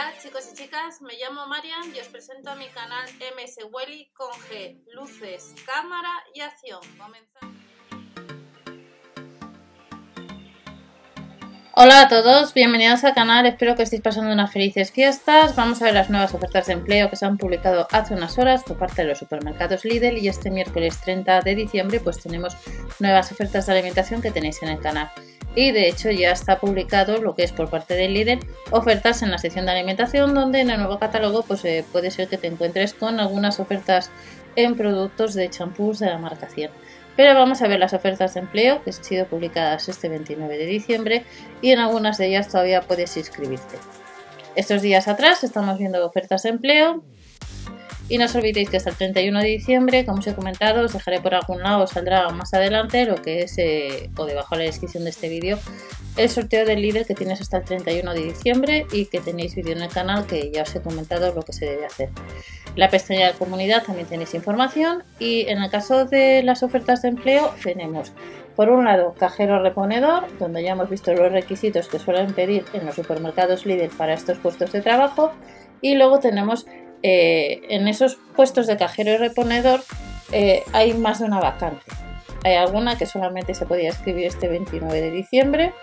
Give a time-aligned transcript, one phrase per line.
[0.00, 3.06] Hola chicos y chicas, me llamo Marian y os presento a mi canal
[3.36, 6.80] MS Welly con G, luces, cámara y acción.
[11.74, 15.54] Hola a todos, bienvenidos al canal, espero que estéis pasando unas felices fiestas.
[15.54, 18.64] Vamos a ver las nuevas ofertas de empleo que se han publicado hace unas horas
[18.64, 22.56] por parte de los supermercados Lidl y este miércoles 30 de diciembre pues tenemos
[23.00, 25.10] nuevas ofertas de alimentación que tenéis en el canal
[25.54, 28.38] y de hecho ya está publicado lo que es por parte del líder
[28.70, 32.28] ofertas en la sección de alimentación donde en el nuevo catálogo pues eh, puede ser
[32.28, 34.10] que te encuentres con algunas ofertas
[34.56, 36.70] en productos de champús de la marca 100
[37.16, 40.66] pero vamos a ver las ofertas de empleo que han sido publicadas este 29 de
[40.66, 41.24] diciembre
[41.60, 43.76] y en algunas de ellas todavía puedes inscribirte.
[44.56, 47.02] Estos días atrás estamos viendo ofertas de empleo
[48.10, 50.92] y no os olvidéis que hasta el 31 de diciembre, como os he comentado, os
[50.92, 54.66] dejaré por algún lado, saldrá más adelante lo que es, eh, o debajo de la
[54.66, 55.60] descripción de este vídeo,
[56.16, 59.72] el sorteo del líder que tienes hasta el 31 de diciembre y que tenéis vídeo
[59.72, 62.10] en el canal que ya os he comentado lo que se debe hacer.
[62.74, 67.10] La pestaña de comunidad también tenéis información y en el caso de las ofertas de
[67.10, 68.12] empleo tenemos
[68.56, 72.86] por un lado cajero reponedor, donde ya hemos visto los requisitos que suelen pedir en
[72.86, 75.30] los supermercados líder para estos puestos de trabajo
[75.80, 76.66] y luego tenemos
[77.02, 79.80] eh, en esos puestos de cajero y reponedor
[80.32, 81.84] eh, hay más de una vacante.
[82.44, 85.74] Hay alguna que solamente se podía escribir este 29 de diciembre,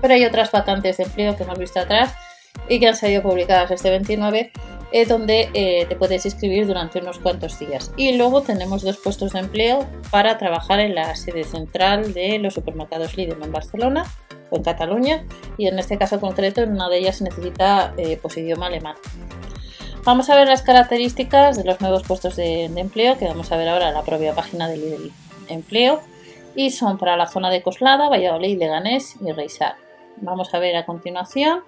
[0.00, 2.14] pero hay otras vacantes de empleo que hemos visto atrás
[2.68, 4.52] y que han salido publicadas este 29
[4.94, 5.50] eh, donde
[5.88, 7.92] te puedes inscribir durante unos cuantos días.
[7.96, 12.54] Y luego tenemos dos puestos de empleo para trabajar en la sede central de los
[12.54, 14.04] supermercados Lidl en Barcelona
[14.50, 15.24] o en Cataluña
[15.58, 18.94] y en este caso concreto en una de ellas se necesita pues, idioma alemán.
[20.04, 23.68] Vamos a ver las características de los nuevos puestos de, empleo que vamos a ver
[23.68, 25.10] ahora en la propia página del
[25.48, 26.02] empleo
[26.54, 29.76] y son para la zona de Coslada, Valladolid, Leganés y Reisar.
[30.18, 31.60] Vamos a ver a continuación.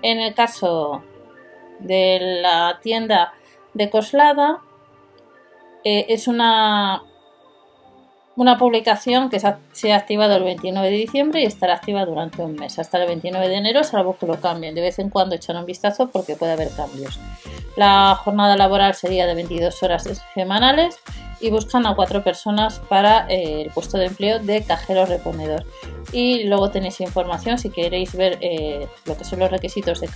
[0.00, 1.02] En el caso
[1.80, 3.32] de la tienda
[3.74, 4.60] de Coslada,
[5.84, 7.02] eh, es una
[8.36, 12.54] una publicación que se ha activado el 29 de diciembre y estará activa durante un
[12.54, 14.74] mes, hasta el 29 de enero, salvo que lo cambien.
[14.74, 17.18] De vez en cuando echan un vistazo porque puede haber cambios.
[17.76, 20.98] La jornada laboral sería de 22 horas semanales
[21.40, 25.64] y buscan a cuatro personas para eh, el puesto de empleo de cajero reponedor.
[26.12, 30.08] Y luego tenéis información si queréis ver eh, lo que son los requisitos de,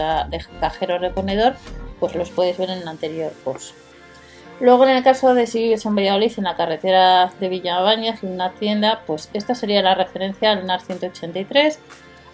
[0.61, 1.55] cajero reponedor,
[1.99, 3.75] pues los podéis ver en el anterior post.
[4.61, 8.33] Luego, en el caso de si vives en Valladolid, en la carretera de Villabañas, en
[8.33, 11.79] una tienda, pues esta sería la referencia al NAR 183.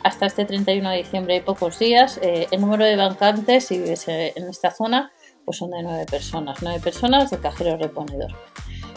[0.02, 2.18] Hasta este 31 de diciembre hay pocos días.
[2.22, 5.12] Eh, el número de vacantes, si vives en esta zona,
[5.46, 6.58] pues son de 9 personas.
[6.60, 8.32] 9 personas de cajero reponedor.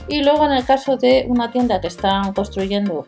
[0.08, 3.06] Y luego, en el caso de una tienda que están construyendo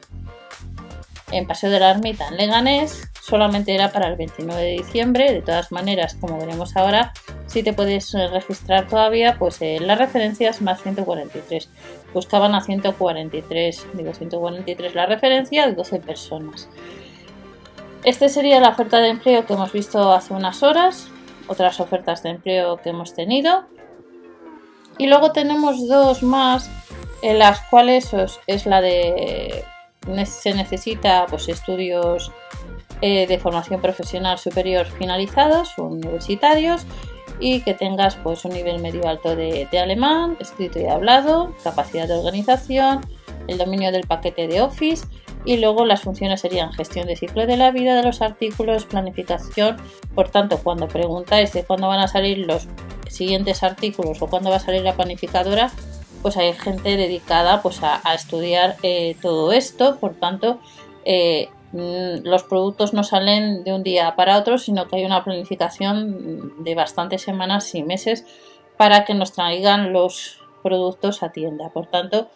[1.31, 5.31] en Paseo de la Ermita, en Leganés, solamente era para el 29 de diciembre.
[5.31, 7.13] De todas maneras, como veremos ahora,
[7.47, 11.69] si te puedes eh, registrar todavía, pues eh, las referencias más 143.
[12.13, 16.69] Buscaban a 143, digo 143 la referencia de 12 personas.
[18.03, 21.09] Este sería la oferta de empleo que hemos visto hace unas horas,
[21.47, 23.65] otras ofertas de empleo que hemos tenido.
[24.97, 26.69] Y luego tenemos dos más,
[27.21, 28.11] en las cuales
[28.47, 29.63] es la de
[30.25, 32.31] se necesita pues estudios
[33.01, 36.85] eh, de formación profesional superior finalizados o universitarios
[37.39, 42.13] y que tengas pues un nivel medio alto de, alemán, escrito y hablado, capacidad de
[42.13, 43.01] organización,
[43.47, 45.05] el dominio del paquete de Office
[45.43, 49.77] y luego las funciones serían gestión de ciclo de la vida de los artículos, planificación,
[50.13, 52.67] por tanto cuando preguntáis de cuándo van a salir los
[53.09, 55.71] siguientes artículos o cuándo va a salir la planificadora,
[56.21, 60.59] pues hay gente dedicada pues a, estudiar eh, todo esto, por tanto
[61.05, 65.23] eh, Mm, los productos no salen de un día para otro, sino que hay una
[65.23, 68.25] planificación de bastantes semanas y meses
[68.77, 71.69] para que nos traigan los productos a tienda.
[71.69, 72.27] Por tanto,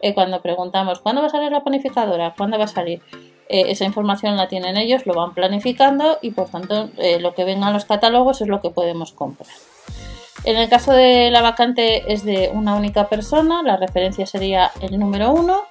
[0.00, 3.02] eh, cuando preguntamos cuándo va a salir la planificadora, cuándo va a salir,
[3.46, 6.88] esa información la tienen ellos, lo van planificando y por tanto
[7.20, 9.50] lo que venga en los catálogos es lo que podemos comprar.
[10.44, 14.98] En el caso de la vacante es de una única persona, la referencia sería el
[14.98, 15.62] número 1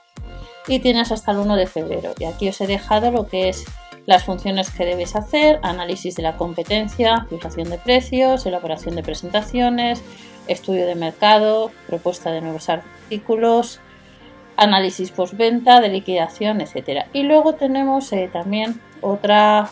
[0.67, 2.13] y tienes hasta el 1 de febrero.
[2.17, 3.65] Y aquí os he dejado lo que es
[4.07, 10.03] las funciones que debes hacer, análisis de la competencia, fijación de precios, elaboración de presentaciones,
[10.47, 13.79] estudio de mercado, propuesta de nuevos artículos,
[14.57, 17.05] análisis postventa, de liquidación, etc.
[17.13, 19.69] Y luego tenemos eh, también otra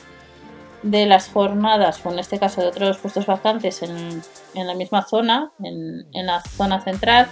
[0.83, 4.21] de las jornadas, o en este caso de otros puestos vacantes en,
[4.55, 7.27] la misma zona, en, en la zona central,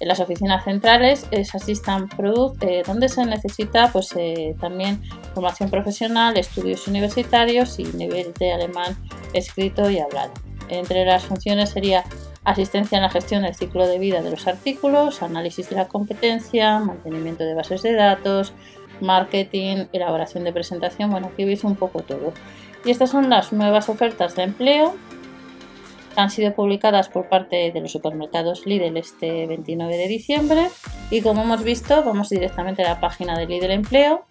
[0.00, 5.00] En las oficinas centrales es Assistant Product, eh, donde se necesita pues, eh, también
[5.32, 8.96] formación profesional, estudios universitarios y nivel de alemán
[9.32, 10.32] escrito y hablado.
[10.68, 12.02] Entre las funciones sería
[12.44, 16.80] asistencia en la gestión del ciclo de vida de los artículos, análisis de la competencia,
[16.80, 18.52] mantenimiento de bases de datos,
[19.00, 22.32] marketing, elaboración de presentación, bueno, aquí veis un poco todo.
[22.84, 24.94] Y estas son las nuevas ofertas de empleo.
[26.16, 30.68] Han sido publicadas por parte de los supermercados Lidl este 29 de diciembre.
[31.10, 34.26] Y como hemos visto vamos directamente a la página de Lidl Empleo.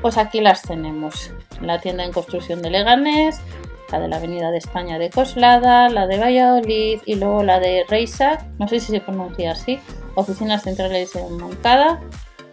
[0.00, 1.32] Pues aquí las tenemos.
[1.60, 3.42] La tienda en construcción de Leganés
[3.90, 7.84] la de la Avenida de España de Coslada, la de Valladolid y luego la de
[7.88, 9.78] Reisac, no sé si se pronuncia así,
[10.14, 12.00] oficinas centrales en Moncada.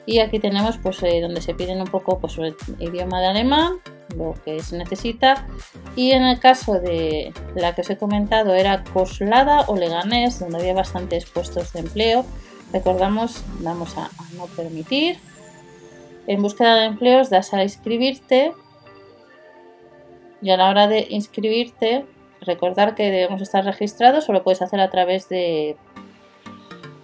[0.07, 3.73] Y aquí tenemos pues eh, donde se piden un poco pues el idioma de alemán,
[4.15, 5.45] lo que se necesita.
[5.97, 10.59] Y en el caso de la que os he comentado era Coslada o Leganés, donde
[10.59, 12.25] había bastantes puestos de empleo.
[12.71, 15.19] Recordamos, vamos a, no permitir.
[16.25, 18.53] En búsqueda de empleos das a inscribirte
[20.41, 22.05] y a la hora de inscribirte,
[22.39, 25.75] recordar que debemos estar registrados o lo puedes hacer a través de,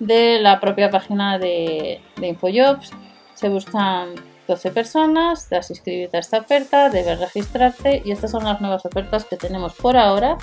[0.05, 2.91] de la propia página de, de InfoJobs.
[3.33, 4.15] Se buscan
[4.47, 9.25] 12 personas, das inscribirte a esta oferta, debes registrarte y estas son las nuevas ofertas
[9.25, 10.37] que tenemos por ahora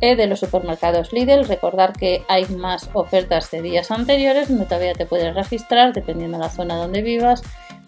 [0.00, 1.46] eh, de los supermercados Lidl.
[1.46, 6.44] Recordar que hay más ofertas de días anteriores donde todavía te puedes registrar dependiendo de
[6.44, 7.42] la zona donde vivas.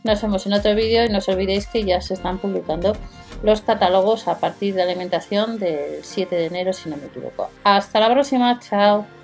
[0.05, 2.97] Nos vemos en otro vídeo y no os olvidéis que ya se están publicando
[3.43, 7.51] los catálogos a partir de alimentación del 7 de enero, si no me equivoco.
[7.65, 9.18] Hasta la próxima, chao.